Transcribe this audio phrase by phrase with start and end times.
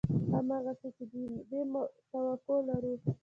[0.33, 1.13] همغسې چې د
[1.49, 1.61] دې
[2.09, 2.93] توقع لرو